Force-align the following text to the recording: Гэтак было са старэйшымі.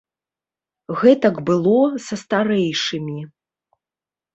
Гэтак 1.01 1.35
было 1.51 1.79
са 2.09 2.15
старэйшымі. 2.23 3.19